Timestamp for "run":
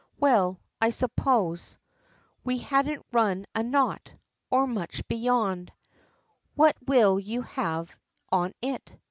3.11-3.45